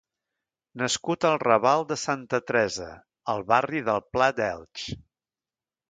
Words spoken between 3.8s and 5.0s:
del Pla d’Elx.